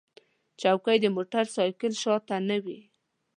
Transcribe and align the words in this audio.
چوکۍ 0.61 0.97
د 1.01 1.05
موټر 1.15 1.45
سایکل 1.55 1.93
شا 2.01 2.15
ته 2.27 2.35
نه 2.49 2.57
وي. 2.63 2.79